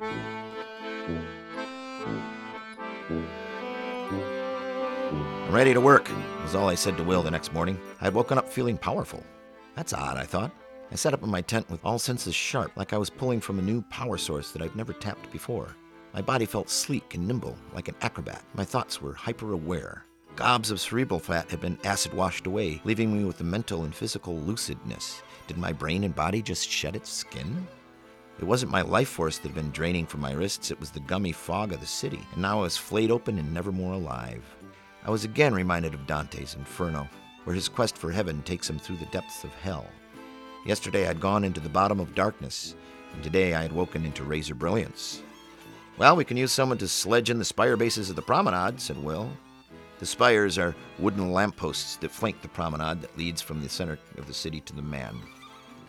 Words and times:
I'm 0.00 0.44
ready 5.50 5.74
to 5.74 5.80
work, 5.80 6.08
was 6.42 6.54
all 6.54 6.68
I 6.68 6.76
said 6.76 6.96
to 6.98 7.04
Will 7.04 7.22
the 7.22 7.30
next 7.30 7.52
morning. 7.52 7.80
I 8.00 8.04
had 8.04 8.14
woken 8.14 8.38
up 8.38 8.48
feeling 8.48 8.78
powerful. 8.78 9.24
That's 9.74 9.92
odd, 9.92 10.16
I 10.16 10.24
thought. 10.24 10.52
I 10.92 10.94
sat 10.94 11.14
up 11.14 11.22
in 11.22 11.30
my 11.30 11.42
tent 11.42 11.68
with 11.68 11.84
all 11.84 11.98
senses 11.98 12.34
sharp, 12.34 12.76
like 12.76 12.92
I 12.92 12.98
was 12.98 13.10
pulling 13.10 13.40
from 13.40 13.58
a 13.58 13.62
new 13.62 13.82
power 13.82 14.16
source 14.16 14.52
that 14.52 14.62
I'd 14.62 14.76
never 14.76 14.92
tapped 14.92 15.32
before. 15.32 15.74
My 16.14 16.22
body 16.22 16.46
felt 16.46 16.70
sleek 16.70 17.14
and 17.14 17.26
nimble, 17.26 17.58
like 17.74 17.88
an 17.88 17.96
acrobat. 18.00 18.44
My 18.54 18.64
thoughts 18.64 19.02
were 19.02 19.14
hyper 19.14 19.52
aware. 19.52 20.04
Gobs 20.36 20.70
of 20.70 20.80
cerebral 20.80 21.18
fat 21.18 21.50
had 21.50 21.60
been 21.60 21.78
acid 21.82 22.14
washed 22.14 22.46
away, 22.46 22.80
leaving 22.84 23.12
me 23.12 23.24
with 23.24 23.40
a 23.40 23.44
mental 23.44 23.82
and 23.82 23.92
physical 23.94 24.38
lucidness. 24.38 25.22
Did 25.48 25.58
my 25.58 25.72
brain 25.72 26.04
and 26.04 26.14
body 26.14 26.40
just 26.40 26.68
shed 26.68 26.94
its 26.94 27.10
skin? 27.10 27.66
It 28.38 28.44
wasn't 28.44 28.70
my 28.70 28.82
life 28.82 29.08
force 29.08 29.38
that 29.38 29.48
had 29.48 29.54
been 29.56 29.72
draining 29.72 30.06
from 30.06 30.20
my 30.20 30.32
wrists, 30.32 30.70
it 30.70 30.78
was 30.78 30.90
the 30.90 31.00
gummy 31.00 31.32
fog 31.32 31.72
of 31.72 31.80
the 31.80 31.86
city, 31.86 32.20
and 32.32 32.42
now 32.42 32.60
I 32.60 32.62
was 32.62 32.76
flayed 32.76 33.10
open 33.10 33.36
and 33.38 33.52
never 33.52 33.72
more 33.72 33.94
alive. 33.94 34.44
I 35.04 35.10
was 35.10 35.24
again 35.24 35.52
reminded 35.52 35.92
of 35.92 36.06
Dante's 36.06 36.54
Inferno, 36.54 37.08
where 37.44 37.56
his 37.56 37.68
quest 37.68 37.98
for 37.98 38.12
heaven 38.12 38.42
takes 38.42 38.70
him 38.70 38.78
through 38.78 38.98
the 38.98 39.06
depths 39.06 39.42
of 39.42 39.52
hell. 39.54 39.86
Yesterday 40.64 41.08
I'd 41.08 41.20
gone 41.20 41.42
into 41.42 41.60
the 41.60 41.68
bottom 41.68 41.98
of 41.98 42.14
darkness, 42.14 42.76
and 43.12 43.24
today 43.24 43.54
I 43.54 43.62
had 43.62 43.72
woken 43.72 44.04
into 44.04 44.22
razor 44.22 44.54
brilliance. 44.54 45.22
Well, 45.96 46.14
we 46.14 46.24
can 46.24 46.36
use 46.36 46.52
someone 46.52 46.78
to 46.78 46.86
sledge 46.86 47.30
in 47.30 47.38
the 47.38 47.44
spire 47.44 47.76
bases 47.76 48.08
of 48.08 48.14
the 48.14 48.22
promenade, 48.22 48.80
said 48.80 49.02
Will. 49.02 49.28
The 49.98 50.06
spires 50.06 50.58
are 50.58 50.76
wooden 51.00 51.32
lampposts 51.32 51.96
that 51.96 52.12
flank 52.12 52.40
the 52.40 52.48
promenade 52.48 53.00
that 53.00 53.18
leads 53.18 53.42
from 53.42 53.60
the 53.60 53.68
center 53.68 53.98
of 54.16 54.28
the 54.28 54.34
city 54.34 54.60
to 54.60 54.76
the 54.76 54.82
man. 54.82 55.20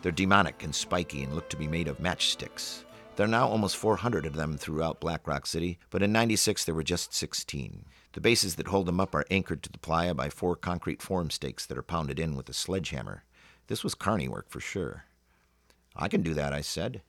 They're 0.02 0.12
demonic 0.12 0.64
and 0.64 0.74
spiky 0.74 1.24
and 1.24 1.36
look 1.36 1.50
to 1.50 1.58
be 1.58 1.68
made 1.68 1.90
of 1.90 2.00
matchsticks. 2.00 2.84
There 3.16 3.26
are 3.26 3.30
now 3.30 3.50
almost 3.50 3.76
400 3.76 4.26
of 4.26 4.34
them 4.34 4.58
throughout 4.58 5.02
Black 5.02 5.28
Rock 5.28 5.46
City, 5.46 5.78
but 5.90 6.02
in 6.02 6.14
96 6.14 6.64
there 6.64 6.74
were 6.74 6.84
just 6.84 7.14
16. 7.14 7.84
The 8.14 8.22
bases 8.22 8.56
that 8.56 8.68
hold 8.68 8.86
them 8.86 9.02
up 9.02 9.14
are 9.14 9.26
anchored 9.30 9.62
to 9.64 9.72
the 9.72 9.78
playa 9.78 10.14
by 10.14 10.30
four 10.30 10.56
concrete 10.56 11.02
form 11.02 11.30
stakes 11.30 11.66
that 11.66 11.78
are 11.78 11.84
pounded 11.84 12.18
in 12.18 12.36
with 12.36 12.48
a 12.48 12.54
sledgehammer. 12.54 13.24
This 13.68 13.84
was 13.84 13.94
carny 13.94 14.30
work 14.30 14.50
for 14.50 14.62
sure. 14.62 15.04
I 15.98 16.08
can 16.08 16.22
do 16.22 16.34
that, 16.34 16.54
I 16.54 16.62
said. 16.62 17.02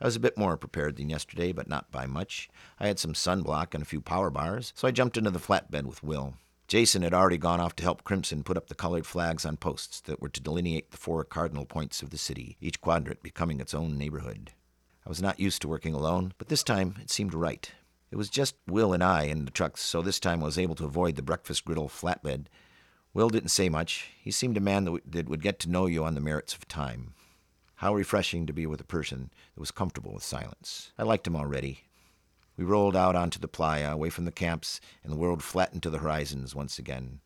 I 0.00 0.04
was 0.04 0.14
a 0.14 0.20
bit 0.20 0.38
more 0.38 0.56
prepared 0.56 0.96
than 0.96 1.10
yesterday, 1.10 1.50
but 1.50 1.68
not 1.68 1.90
by 1.90 2.06
much. 2.06 2.48
I 2.78 2.86
had 2.86 3.00
some 3.00 3.14
sunblock 3.14 3.74
and 3.74 3.82
a 3.82 3.86
few 3.86 4.00
power 4.00 4.30
bars, 4.30 4.72
so 4.76 4.86
I 4.86 4.92
jumped 4.92 5.16
into 5.16 5.30
the 5.30 5.40
flatbed 5.40 5.86
with 5.86 6.04
Will. 6.04 6.34
Jason 6.68 7.00
had 7.00 7.14
already 7.14 7.38
gone 7.38 7.60
off 7.60 7.74
to 7.76 7.82
help 7.82 8.04
Crimson 8.04 8.44
put 8.44 8.58
up 8.58 8.68
the 8.68 8.74
colored 8.74 9.06
flags 9.06 9.46
on 9.46 9.56
posts 9.56 10.02
that 10.02 10.20
were 10.20 10.28
to 10.28 10.40
delineate 10.40 10.90
the 10.90 10.98
four 10.98 11.24
cardinal 11.24 11.64
points 11.64 12.02
of 12.02 12.10
the 12.10 12.18
city, 12.18 12.58
each 12.60 12.82
quadrant 12.82 13.22
becoming 13.22 13.58
its 13.58 13.72
own 13.72 13.96
neighborhood. 13.96 14.52
I 15.06 15.08
was 15.08 15.22
not 15.22 15.40
used 15.40 15.62
to 15.62 15.68
working 15.68 15.94
alone, 15.94 16.34
but 16.36 16.48
this 16.48 16.62
time 16.62 16.96
it 17.00 17.08
seemed 17.08 17.32
right. 17.32 17.72
It 18.10 18.16
was 18.16 18.28
just 18.28 18.54
Will 18.66 18.92
and 18.92 19.02
I 19.02 19.22
in 19.22 19.46
the 19.46 19.50
trucks, 19.50 19.80
so 19.80 20.02
this 20.02 20.20
time 20.20 20.42
I 20.42 20.46
was 20.46 20.58
able 20.58 20.74
to 20.74 20.84
avoid 20.84 21.16
the 21.16 21.22
breakfast 21.22 21.64
griddle 21.64 21.88
flatbed. 21.88 22.48
Will 23.14 23.30
didn't 23.30 23.48
say 23.48 23.70
much. 23.70 24.10
He 24.20 24.30
seemed 24.30 24.58
a 24.58 24.60
man 24.60 24.84
that 24.84 25.28
would 25.28 25.42
get 25.42 25.58
to 25.60 25.70
know 25.70 25.86
you 25.86 26.04
on 26.04 26.14
the 26.14 26.20
merits 26.20 26.52
of 26.52 26.68
time. 26.68 27.14
How 27.76 27.94
refreshing 27.94 28.44
to 28.44 28.52
be 28.52 28.66
with 28.66 28.82
a 28.82 28.84
person 28.84 29.30
that 29.54 29.60
was 29.60 29.70
comfortable 29.70 30.12
with 30.12 30.22
silence. 30.22 30.92
I 30.98 31.04
liked 31.04 31.26
him 31.26 31.36
already, 31.36 31.84
we 32.58 32.64
rolled 32.64 32.96
out 32.96 33.14
onto 33.14 33.38
the 33.38 33.46
playa, 33.46 33.92
away 33.92 34.10
from 34.10 34.24
the 34.24 34.32
camps, 34.32 34.80
and 35.04 35.12
the 35.12 35.16
world 35.16 35.44
flattened 35.44 35.84
to 35.84 35.90
the 35.90 35.98
horizons 35.98 36.56
once 36.56 36.76
again. 36.76 37.20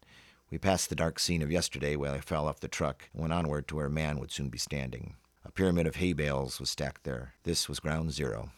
We 0.50 0.58
passed 0.58 0.90
the 0.90 0.94
dark 0.94 1.18
scene 1.18 1.40
of 1.40 1.50
yesterday 1.50 1.96
where 1.96 2.12
I 2.12 2.20
fell 2.20 2.46
off 2.46 2.60
the 2.60 2.68
truck 2.68 3.08
and 3.14 3.22
went 3.22 3.32
onward 3.32 3.66
to 3.68 3.76
where 3.76 3.86
a 3.86 3.90
man 3.90 4.20
would 4.20 4.30
soon 4.30 4.50
be 4.50 4.58
standing. 4.58 5.16
A 5.46 5.50
pyramid 5.50 5.86
of 5.86 5.96
hay 5.96 6.12
bales 6.12 6.60
was 6.60 6.68
stacked 6.68 7.04
there. 7.04 7.32
This 7.44 7.66
was 7.66 7.80
ground 7.80 8.12
zero. 8.12 8.50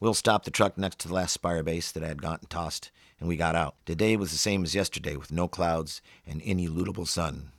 Will 0.00 0.14
stopped 0.14 0.44
the 0.44 0.50
truck 0.50 0.76
next 0.76 0.98
to 0.98 1.08
the 1.08 1.14
last 1.14 1.32
spire 1.32 1.62
base 1.62 1.92
that 1.92 2.02
I 2.02 2.08
had 2.08 2.20
gotten 2.20 2.48
tossed, 2.48 2.90
and 3.20 3.28
we 3.28 3.36
got 3.36 3.54
out. 3.54 3.76
Today 3.86 4.16
was 4.16 4.32
the 4.32 4.36
same 4.36 4.64
as 4.64 4.74
yesterday, 4.74 5.14
with 5.14 5.30
no 5.30 5.46
clouds 5.46 6.02
and 6.26 6.42
ineludible 6.42 7.06
sun. 7.06 7.52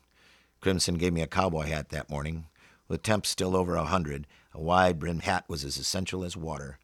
Crimson 0.59 0.95
gave 0.95 1.13
me 1.13 1.21
a 1.21 1.27
cowboy 1.27 1.67
hat 1.67 1.87
that 1.89 2.09
morning. 2.09 2.47
With 2.89 3.01
temps 3.01 3.29
still 3.29 3.55
over 3.55 3.75
a 3.75 3.85
hundred, 3.85 4.27
a 4.53 4.59
wide 4.59 4.99
brimmed 4.99 5.23
hat 5.23 5.45
was 5.47 5.63
as 5.63 5.77
essential 5.77 6.25
as 6.25 6.35
water. 6.35 6.77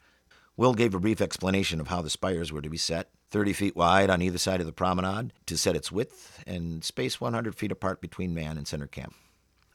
Will 0.62 0.76
gave 0.76 0.94
a 0.94 1.00
brief 1.00 1.22
explanation 1.22 1.82
of 1.82 1.88
how 1.88 2.04
the 2.04 2.10
spires 2.12 2.52
were 2.52 2.62
to 2.62 2.70
be 2.70 2.78
set 2.78 3.10
30 3.32 3.52
feet 3.52 3.76
wide 3.76 4.12
on 4.12 4.22
either 4.22 4.38
side 4.38 4.60
of 4.60 4.68
the 4.68 4.72
promenade 4.72 5.34
to 5.48 5.58
set 5.58 5.76
its 5.76 5.92
width, 5.92 6.44
and 6.46 6.84
space 6.84 7.20
100 7.20 7.56
feet 7.56 7.72
apart 7.72 8.00
between 8.00 8.36
man 8.36 8.60
and 8.60 8.68
center 8.68 8.86
camp. 8.86 9.16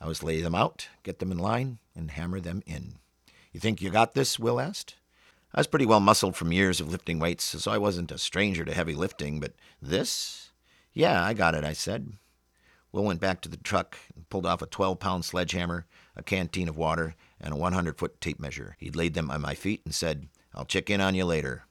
I 0.01 0.07
was 0.07 0.23
lay 0.23 0.43
them 0.43 0.55
out, 0.55 0.87
get 1.03 1.19
them 1.19 1.33
in 1.33 1.39
line, 1.39 1.79
and 1.97 2.13
hammer 2.13 2.39
them 2.39 2.63
in. 2.67 2.99
You 3.51 3.59
think 3.59 3.83
you 3.83 3.91
got 3.91 4.15
this? 4.15 4.39
Will 4.39 4.61
asked. 4.61 4.95
I 5.53 5.59
was 5.59 5.67
pretty 5.67 5.87
well 5.87 5.99
muscled 5.99 6.37
from 6.37 6.53
years 6.53 6.81
of 6.81 6.93
lifting 6.93 7.19
weights, 7.19 7.43
so 7.43 7.73
I 7.73 7.79
wasn't 7.79 8.13
a 8.13 8.17
stranger 8.17 8.65
to 8.65 8.73
heavy 8.73 8.95
lifting, 8.95 9.41
but 9.41 9.55
this? 9.83 10.53
Yeah, 10.93 11.21
I 11.21 11.35
got 11.35 11.57
it, 11.57 11.65
I 11.65 11.73
said. 11.73 12.13
Will 12.93 13.03
went 13.03 13.21
back 13.21 13.41
to 13.41 13.49
the 13.49 13.57
truck 13.57 13.99
and 14.15 14.29
pulled 14.29 14.47
off 14.47 14.63
a 14.63 14.67
12 14.67 15.01
pound 15.01 15.25
sledgehammer, 15.25 15.87
a 16.15 16.23
canteen 16.23 16.69
of 16.69 16.77
water, 16.77 17.17
and 17.41 17.53
a 17.53 17.57
100 17.57 17.99
foot 17.99 18.21
tape 18.21 18.39
measure. 18.39 18.77
He'd 18.79 18.95
laid 18.95 19.15
them 19.15 19.33
on 19.33 19.41
my 19.41 19.57
feet 19.57 19.83
and 19.85 19.93
said, 19.93 20.29
I'll 20.57 20.65
check 20.65 20.89
in 20.89 21.01
on 21.01 21.15
you 21.15 21.27
later. 21.27 21.65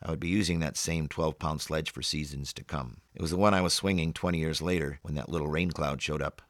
I 0.00 0.10
would 0.10 0.20
be 0.20 0.28
using 0.28 0.60
that 0.60 0.76
same 0.76 1.08
12 1.08 1.38
pound 1.38 1.60
sledge 1.60 1.90
for 1.90 2.02
seasons 2.02 2.52
to 2.54 2.64
come. 2.64 2.98
It 3.14 3.20
was 3.20 3.30
the 3.30 3.36
one 3.36 3.52
I 3.52 3.60
was 3.60 3.72
swinging 3.72 4.12
20 4.12 4.38
years 4.38 4.62
later 4.62 5.00
when 5.02 5.14
that 5.14 5.28
little 5.28 5.48
rain 5.48 5.70
cloud 5.70 6.00
showed 6.00 6.22
up. 6.22 6.42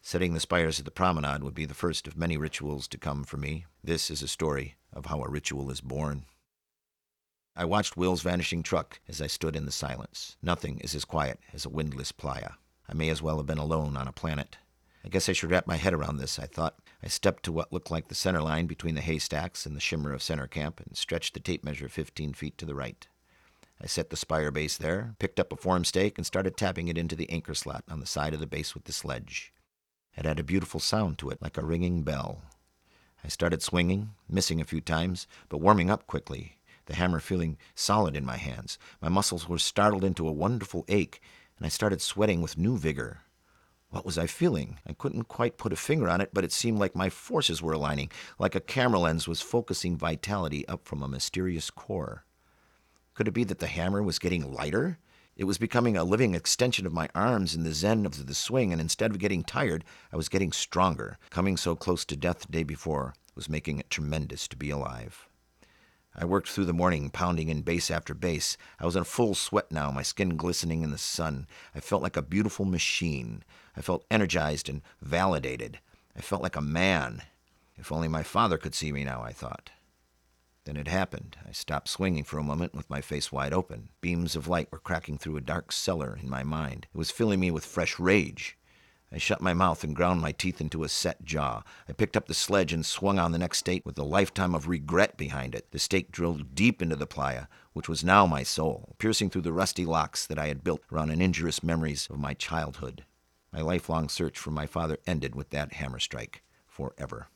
Setting 0.00 0.34
the 0.34 0.40
spires 0.40 0.78
of 0.78 0.84
the 0.84 0.90
promenade 0.90 1.42
would 1.42 1.54
be 1.54 1.66
the 1.66 1.74
first 1.74 2.08
of 2.08 2.16
many 2.16 2.36
rituals 2.36 2.88
to 2.88 2.98
come 2.98 3.24
for 3.24 3.36
me. 3.36 3.66
This 3.84 4.10
is 4.10 4.22
a 4.22 4.28
story 4.28 4.76
of 4.92 5.06
how 5.06 5.22
a 5.22 5.28
ritual 5.28 5.70
is 5.70 5.80
born. 5.80 6.24
I 7.54 7.66
watched 7.66 7.96
Will's 7.96 8.22
vanishing 8.22 8.62
truck 8.62 8.98
as 9.06 9.20
I 9.20 9.26
stood 9.26 9.54
in 9.54 9.66
the 9.66 9.72
silence. 9.72 10.36
Nothing 10.42 10.80
is 10.80 10.94
as 10.94 11.04
quiet 11.04 11.38
as 11.52 11.66
a 11.66 11.70
windless 11.70 12.10
playa. 12.10 12.52
I 12.88 12.94
may 12.94 13.10
as 13.10 13.22
well 13.22 13.36
have 13.36 13.46
been 13.46 13.58
alone 13.58 13.96
on 13.96 14.08
a 14.08 14.12
planet. 14.12 14.56
I 15.04 15.08
guess 15.08 15.28
I 15.28 15.32
should 15.32 15.50
wrap 15.50 15.66
my 15.66 15.76
head 15.76 15.92
around 15.92 16.16
this, 16.16 16.38
I 16.38 16.46
thought. 16.46 16.78
I 17.02 17.08
stepped 17.08 17.42
to 17.44 17.52
what 17.52 17.72
looked 17.72 17.90
like 17.90 18.08
the 18.08 18.14
center 18.14 18.40
line 18.40 18.66
between 18.66 18.94
the 18.94 19.00
haystacks 19.00 19.66
and 19.66 19.74
the 19.74 19.80
shimmer 19.80 20.12
of 20.12 20.22
center 20.22 20.46
camp 20.46 20.80
and 20.80 20.96
stretched 20.96 21.34
the 21.34 21.40
tape 21.40 21.64
measure 21.64 21.88
15 21.88 22.32
feet 22.34 22.56
to 22.58 22.64
the 22.64 22.76
right. 22.76 23.08
I 23.80 23.86
set 23.86 24.10
the 24.10 24.16
spire 24.16 24.52
base 24.52 24.76
there, 24.76 25.16
picked 25.18 25.40
up 25.40 25.52
a 25.52 25.56
form 25.56 25.84
stake, 25.84 26.16
and 26.16 26.24
started 26.24 26.56
tapping 26.56 26.86
it 26.86 26.96
into 26.96 27.16
the 27.16 27.28
anchor 27.28 27.54
slot 27.54 27.82
on 27.90 27.98
the 27.98 28.06
side 28.06 28.34
of 28.34 28.38
the 28.38 28.46
base 28.46 28.74
with 28.74 28.84
the 28.84 28.92
sledge. 28.92 29.52
It 30.16 30.24
had 30.24 30.38
a 30.38 30.44
beautiful 30.44 30.78
sound 30.78 31.18
to 31.18 31.30
it, 31.30 31.42
like 31.42 31.56
a 31.56 31.64
ringing 31.64 32.04
bell. 32.04 32.42
I 33.24 33.28
started 33.28 33.62
swinging, 33.62 34.10
missing 34.28 34.60
a 34.60 34.64
few 34.64 34.80
times, 34.80 35.26
but 35.48 35.58
warming 35.58 35.90
up 35.90 36.06
quickly, 36.06 36.58
the 36.86 36.94
hammer 36.94 37.18
feeling 37.18 37.58
solid 37.74 38.14
in 38.14 38.24
my 38.24 38.36
hands. 38.36 38.78
My 39.00 39.08
muscles 39.08 39.48
were 39.48 39.58
startled 39.58 40.04
into 40.04 40.28
a 40.28 40.32
wonderful 40.32 40.84
ache, 40.86 41.20
and 41.56 41.66
I 41.66 41.68
started 41.68 42.00
sweating 42.00 42.42
with 42.42 42.58
new 42.58 42.76
vigor. 42.78 43.22
What 43.92 44.06
was 44.06 44.16
I 44.16 44.26
feeling? 44.26 44.78
I 44.86 44.94
couldn't 44.94 45.24
quite 45.24 45.58
put 45.58 45.74
a 45.74 45.76
finger 45.76 46.08
on 46.08 46.22
it, 46.22 46.30
but 46.32 46.44
it 46.44 46.52
seemed 46.52 46.78
like 46.78 46.96
my 46.96 47.10
forces 47.10 47.60
were 47.60 47.74
aligning, 47.74 48.10
like 48.38 48.54
a 48.54 48.60
camera 48.60 48.98
lens 48.98 49.28
was 49.28 49.42
focusing 49.42 49.98
vitality 49.98 50.66
up 50.66 50.86
from 50.86 51.02
a 51.02 51.08
mysterious 51.08 51.68
core. 51.68 52.24
Could 53.12 53.28
it 53.28 53.32
be 53.32 53.44
that 53.44 53.58
the 53.58 53.66
hammer 53.66 54.02
was 54.02 54.18
getting 54.18 54.50
lighter? 54.50 54.98
It 55.36 55.44
was 55.44 55.58
becoming 55.58 55.98
a 55.98 56.04
living 56.04 56.34
extension 56.34 56.86
of 56.86 56.94
my 56.94 57.10
arms 57.14 57.54
in 57.54 57.64
the 57.64 57.74
zen 57.74 58.06
of 58.06 58.26
the 58.26 58.32
swing, 58.32 58.72
and 58.72 58.80
instead 58.80 59.10
of 59.10 59.18
getting 59.18 59.44
tired, 59.44 59.84
I 60.10 60.16
was 60.16 60.30
getting 60.30 60.52
stronger. 60.52 61.18
Coming 61.28 61.58
so 61.58 61.76
close 61.76 62.06
to 62.06 62.16
death 62.16 62.40
the 62.40 62.50
day 62.50 62.62
before 62.62 63.12
was 63.34 63.50
making 63.50 63.78
it 63.78 63.90
tremendous 63.90 64.48
to 64.48 64.56
be 64.56 64.70
alive. 64.70 65.28
I 66.14 66.24
worked 66.24 66.50
through 66.50 66.66
the 66.66 66.74
morning, 66.74 67.08
pounding 67.08 67.48
in 67.48 67.62
base 67.62 67.90
after 67.90 68.12
base. 68.12 68.56
I 68.78 68.84
was 68.84 68.96
in 68.96 69.04
full 69.04 69.34
sweat 69.34 69.72
now, 69.72 69.90
my 69.90 70.02
skin 70.02 70.36
glistening 70.36 70.82
in 70.82 70.90
the 70.90 70.98
sun. 70.98 71.46
I 71.74 71.80
felt 71.80 72.02
like 72.02 72.16
a 72.16 72.22
beautiful 72.22 72.66
machine. 72.66 73.44
I 73.76 73.80
felt 73.80 74.04
energized 74.10 74.68
and 74.68 74.82
validated. 75.00 75.80
I 76.16 76.20
felt 76.20 76.42
like 76.42 76.56
a 76.56 76.60
man. 76.60 77.22
If 77.76 77.90
only 77.90 78.08
my 78.08 78.22
father 78.22 78.58
could 78.58 78.74
see 78.74 78.92
me 78.92 79.04
now, 79.04 79.22
I 79.22 79.32
thought. 79.32 79.70
Then 80.64 80.76
it 80.76 80.86
happened. 80.86 81.38
I 81.48 81.52
stopped 81.52 81.88
swinging 81.88 82.24
for 82.24 82.38
a 82.38 82.44
moment 82.44 82.74
with 82.74 82.90
my 82.90 83.00
face 83.00 83.32
wide 83.32 83.52
open. 83.52 83.88
Beams 84.00 84.36
of 84.36 84.46
light 84.46 84.70
were 84.70 84.78
cracking 84.78 85.18
through 85.18 85.38
a 85.38 85.40
dark 85.40 85.72
cellar 85.72 86.18
in 86.22 86.28
my 86.28 86.42
mind. 86.44 86.86
It 86.94 86.98
was 86.98 87.10
filling 87.10 87.40
me 87.40 87.50
with 87.50 87.64
fresh 87.64 87.98
rage. 87.98 88.56
I 89.14 89.18
shut 89.18 89.42
my 89.42 89.52
mouth 89.52 89.84
and 89.84 89.94
ground 89.94 90.22
my 90.22 90.32
teeth 90.32 90.58
into 90.58 90.84
a 90.84 90.88
set 90.88 91.22
jaw. 91.22 91.62
I 91.86 91.92
picked 91.92 92.16
up 92.16 92.28
the 92.28 92.34
sledge 92.34 92.72
and 92.72 92.84
swung 92.86 93.18
on 93.18 93.32
the 93.32 93.38
next 93.38 93.58
stake 93.58 93.84
with 93.84 93.98
a 93.98 94.04
lifetime 94.04 94.54
of 94.54 94.68
regret 94.68 95.18
behind 95.18 95.54
it. 95.54 95.70
The 95.70 95.78
stake 95.78 96.10
drilled 96.10 96.54
deep 96.54 96.80
into 96.80 96.96
the 96.96 97.06
playa, 97.06 97.46
which 97.74 97.90
was 97.90 98.02
now 98.02 98.24
my 98.24 98.42
soul, 98.42 98.96
piercing 98.98 99.28
through 99.28 99.42
the 99.42 99.52
rusty 99.52 99.84
locks 99.84 100.26
that 100.26 100.38
I 100.38 100.46
had 100.46 100.64
built 100.64 100.80
around 100.90 101.10
an 101.10 101.20
injurious 101.20 101.62
memories 101.62 102.08
of 102.10 102.18
my 102.18 102.32
childhood. 102.32 103.04
My 103.52 103.60
lifelong 103.60 104.08
search 104.08 104.38
for 104.38 104.50
my 104.50 104.66
father 104.66 104.96
ended 105.06 105.34
with 105.34 105.50
that 105.50 105.74
hammer 105.74 105.98
strike 105.98 106.42
forever. 106.66 107.28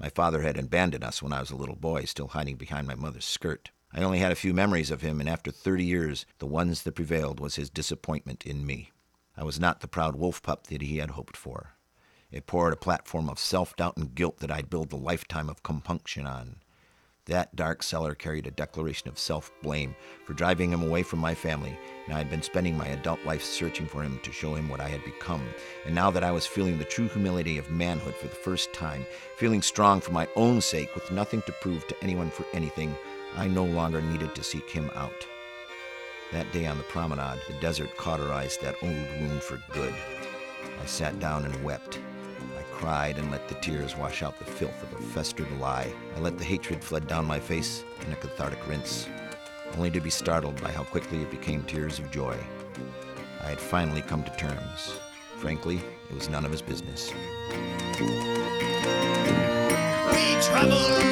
My 0.00 0.08
father 0.08 0.42
had 0.42 0.58
abandoned 0.58 1.04
us 1.04 1.22
when 1.22 1.32
I 1.32 1.38
was 1.38 1.52
a 1.52 1.56
little 1.56 1.76
boy, 1.76 2.04
still 2.04 2.28
hiding 2.28 2.56
behind 2.56 2.88
my 2.88 2.96
mother's 2.96 3.26
skirt. 3.26 3.70
I 3.92 4.02
only 4.02 4.18
had 4.18 4.32
a 4.32 4.36
few 4.36 4.52
memories 4.52 4.90
of 4.90 5.02
him, 5.02 5.20
and 5.20 5.28
after 5.28 5.52
thirty 5.52 5.84
years, 5.84 6.26
the 6.38 6.46
ones 6.46 6.82
that 6.82 6.96
prevailed 6.96 7.38
was 7.38 7.54
his 7.54 7.70
disappointment 7.70 8.44
in 8.44 8.66
me. 8.66 8.90
I 9.40 9.42
was 9.42 9.58
not 9.58 9.80
the 9.80 9.88
proud 9.88 10.16
wolf 10.16 10.42
pup 10.42 10.66
that 10.66 10.82
he 10.82 10.98
had 10.98 11.12
hoped 11.12 11.34
for. 11.34 11.70
It 12.30 12.46
poured 12.46 12.74
a 12.74 12.76
platform 12.76 13.30
of 13.30 13.38
self 13.38 13.74
doubt 13.74 13.96
and 13.96 14.14
guilt 14.14 14.40
that 14.40 14.50
I'd 14.50 14.68
build 14.68 14.92
a 14.92 14.96
lifetime 14.96 15.48
of 15.48 15.62
compunction 15.62 16.26
on. 16.26 16.56
That 17.24 17.56
dark 17.56 17.82
cellar 17.82 18.14
carried 18.14 18.46
a 18.46 18.50
declaration 18.50 19.08
of 19.08 19.18
self 19.18 19.50
blame 19.62 19.96
for 20.26 20.34
driving 20.34 20.74
him 20.74 20.82
away 20.82 21.02
from 21.02 21.20
my 21.20 21.34
family, 21.34 21.74
and 22.04 22.14
I 22.14 22.18
had 22.18 22.28
been 22.28 22.42
spending 22.42 22.76
my 22.76 22.88
adult 22.88 23.24
life 23.24 23.42
searching 23.42 23.86
for 23.86 24.02
him 24.02 24.20
to 24.24 24.30
show 24.30 24.56
him 24.56 24.68
what 24.68 24.80
I 24.80 24.88
had 24.88 25.02
become. 25.06 25.48
And 25.86 25.94
now 25.94 26.10
that 26.10 26.22
I 26.22 26.32
was 26.32 26.46
feeling 26.46 26.76
the 26.76 26.84
true 26.84 27.08
humility 27.08 27.56
of 27.56 27.70
manhood 27.70 28.16
for 28.16 28.28
the 28.28 28.34
first 28.34 28.74
time, 28.74 29.06
feeling 29.38 29.62
strong 29.62 30.02
for 30.02 30.12
my 30.12 30.28
own 30.36 30.60
sake 30.60 30.94
with 30.94 31.10
nothing 31.10 31.40
to 31.46 31.54
prove 31.62 31.86
to 31.88 31.96
anyone 32.02 32.28
for 32.28 32.44
anything, 32.52 32.94
I 33.38 33.48
no 33.48 33.64
longer 33.64 34.02
needed 34.02 34.34
to 34.34 34.44
seek 34.44 34.68
him 34.68 34.90
out. 34.94 35.26
That 36.32 36.52
day 36.52 36.66
on 36.66 36.78
the 36.78 36.84
promenade, 36.84 37.40
the 37.48 37.54
desert 37.54 37.96
cauterized 37.96 38.62
that 38.62 38.76
old 38.82 38.92
wound 38.92 39.42
for 39.42 39.60
good. 39.72 39.92
I 40.80 40.86
sat 40.86 41.18
down 41.18 41.44
and 41.44 41.64
wept. 41.64 41.98
I 42.56 42.62
cried 42.72 43.18
and 43.18 43.32
let 43.32 43.48
the 43.48 43.56
tears 43.56 43.96
wash 43.96 44.22
out 44.22 44.38
the 44.38 44.44
filth 44.44 44.80
of 44.80 44.92
a 44.92 45.02
festered 45.02 45.50
lie. 45.58 45.92
I 46.16 46.20
let 46.20 46.38
the 46.38 46.44
hatred 46.44 46.84
flood 46.84 47.08
down 47.08 47.24
my 47.24 47.40
face 47.40 47.82
in 48.06 48.12
a 48.12 48.16
cathartic 48.16 48.64
rinse, 48.68 49.08
only 49.76 49.90
to 49.90 50.00
be 50.00 50.08
startled 50.08 50.62
by 50.62 50.70
how 50.70 50.84
quickly 50.84 51.20
it 51.20 51.32
became 51.32 51.64
tears 51.64 51.98
of 51.98 52.12
joy. 52.12 52.38
I 53.40 53.48
had 53.48 53.60
finally 53.60 54.02
come 54.02 54.22
to 54.22 54.36
terms. 54.36 55.00
Frankly, 55.38 55.80
it 56.10 56.14
was 56.14 56.28
none 56.28 56.44
of 56.44 56.52
his 56.52 56.62
business. 56.62 57.12
We 60.12 60.36
traveled 60.42 61.09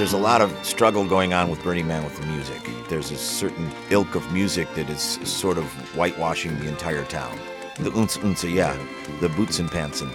There's 0.00 0.14
a 0.14 0.16
lot 0.16 0.40
of 0.40 0.50
struggle 0.64 1.06
going 1.06 1.34
on 1.34 1.50
with 1.50 1.62
Burning 1.62 1.86
Man 1.86 2.02
with 2.04 2.18
the 2.18 2.24
music. 2.24 2.66
There's 2.88 3.10
a 3.10 3.18
certain 3.18 3.70
ilk 3.90 4.14
of 4.14 4.32
music 4.32 4.66
that 4.74 4.88
is 4.88 5.02
sort 5.28 5.58
of 5.58 5.66
whitewashing 5.94 6.58
the 6.58 6.68
entire 6.68 7.04
town. 7.04 7.38
The 7.76 8.50
yeah, 8.50 8.78
the 9.20 9.28
boots 9.28 9.58
and 9.58 9.70
pants, 9.70 10.00
and 10.00 10.10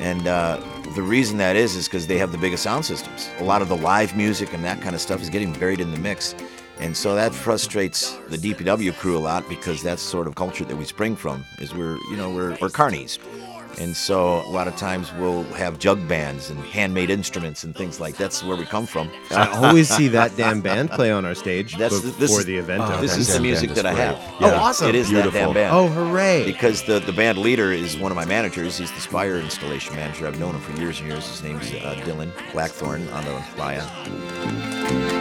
and 0.00 0.28
uh, 0.28 0.62
the 0.94 1.02
reason 1.02 1.36
that 1.38 1.56
is 1.56 1.74
is 1.74 1.86
because 1.88 2.06
they 2.06 2.16
have 2.16 2.30
the 2.30 2.38
biggest 2.38 2.62
sound 2.62 2.84
systems. 2.84 3.28
A 3.40 3.42
lot 3.42 3.60
of 3.60 3.68
the 3.68 3.76
live 3.76 4.16
music 4.16 4.52
and 4.52 4.62
that 4.62 4.80
kind 4.80 4.94
of 4.94 5.00
stuff 5.00 5.20
is 5.20 5.28
getting 5.28 5.52
buried 5.52 5.80
in 5.80 5.90
the 5.90 5.98
mix, 5.98 6.36
and 6.78 6.96
so 6.96 7.16
that 7.16 7.34
frustrates 7.34 8.12
the 8.28 8.36
DPW 8.36 8.96
crew 8.98 9.16
a 9.16 9.18
lot 9.18 9.48
because 9.48 9.82
that's 9.82 10.00
sort 10.00 10.28
of 10.28 10.36
culture 10.36 10.64
that 10.64 10.76
we 10.76 10.84
spring 10.84 11.16
from. 11.16 11.44
Is 11.58 11.74
we're 11.74 11.96
you 12.12 12.16
know 12.16 12.30
we're 12.30 12.56
we're 12.60 12.68
carnies. 12.68 13.18
And 13.78 13.96
so 13.96 14.40
a 14.40 14.50
lot 14.50 14.66
of 14.66 14.74
times 14.76 15.12
we'll 15.14 15.44
have 15.54 15.78
jug 15.78 16.08
bands 16.08 16.50
and 16.50 16.58
handmade 16.64 17.10
instruments 17.10 17.62
and 17.64 17.76
things 17.76 18.00
like 18.00 18.16
that's 18.16 18.42
where 18.42 18.56
we 18.56 18.64
come 18.64 18.86
from. 18.86 19.10
I 19.30 19.46
always 19.48 19.88
see 19.88 20.08
that 20.08 20.36
damn 20.36 20.60
band 20.60 20.90
play 20.90 21.12
on 21.12 21.24
our 21.24 21.34
stage 21.34 21.76
That's 21.76 22.00
the- 22.00 22.08
before 22.08 22.20
this 22.20 22.38
is- 22.38 22.44
the 22.46 22.56
event. 22.56 22.82
Oh, 22.84 23.00
this 23.00 23.12
that 23.12 23.20
is 23.20 23.32
the 23.32 23.40
music 23.40 23.70
that 23.74 23.86
I 23.86 23.92
have. 23.94 24.16
great. 24.38 24.50
Oh, 24.52 24.56
awesome. 24.56 24.88
It 24.88 24.94
is 24.96 25.08
Beautiful. 25.10 25.30
that 25.32 25.38
damn 25.46 25.54
band. 25.54 25.74
oh, 25.76 25.86
hooray! 25.88 26.44
Because 26.44 26.82
the, 26.84 26.98
the 26.98 27.12
band 27.12 27.38
leader 27.38 27.70
is 27.72 27.96
one 27.96 28.10
of 28.10 28.16
my 28.16 28.24
managers. 28.24 28.78
He's 28.78 28.90
the 28.90 29.00
Spire 29.00 29.36
installation 29.36 29.94
manager. 29.94 30.26
I've 30.26 30.40
known 30.40 30.54
him 30.56 30.60
for 30.60 30.72
years 30.80 30.98
and 31.00 31.08
years. 31.08 31.28
His 31.28 31.42
name's 31.42 31.70
uh, 31.72 31.94
Dylan 32.04 32.32
Blackthorn 32.52 33.08
on 33.10 33.24
the 33.26 33.44
playa. 33.54 33.84
We 34.90 34.96
were 34.96 35.17